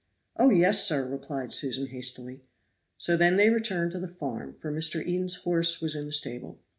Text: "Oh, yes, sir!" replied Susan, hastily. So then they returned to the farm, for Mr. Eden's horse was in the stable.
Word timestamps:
"Oh, 0.35 0.49
yes, 0.49 0.83
sir!" 0.83 1.07
replied 1.07 1.53
Susan, 1.53 1.85
hastily. 1.85 2.41
So 2.97 3.15
then 3.15 3.35
they 3.35 3.51
returned 3.51 3.91
to 3.91 3.99
the 3.99 4.07
farm, 4.07 4.55
for 4.55 4.71
Mr. 4.71 4.99
Eden's 4.99 5.35
horse 5.43 5.79
was 5.79 5.93
in 5.93 6.07
the 6.07 6.11
stable. 6.11 6.59